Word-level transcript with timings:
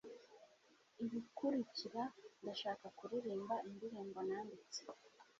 Ibikurikira, 1.03 2.03
ndashaka 2.41 2.85
kuririmba 2.97 3.55
indirimbo 3.67 4.19
nanditse. 4.29 4.81